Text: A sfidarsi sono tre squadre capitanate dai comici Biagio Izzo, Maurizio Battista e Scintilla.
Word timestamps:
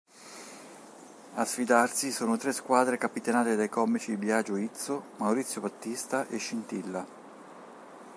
A 1.35 1.45
sfidarsi 1.45 2.09
sono 2.11 2.35
tre 2.35 2.53
squadre 2.53 2.97
capitanate 2.97 3.55
dai 3.55 3.69
comici 3.69 4.17
Biagio 4.17 4.55
Izzo, 4.55 5.11
Maurizio 5.17 5.61
Battista 5.61 6.27
e 6.27 6.39
Scintilla. 6.39 7.05